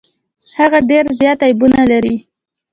هغه 0.59 0.79
ډیر 0.89 1.05
زيات 1.19 1.39
عيبونه 1.47 1.81
لري. 1.91 2.15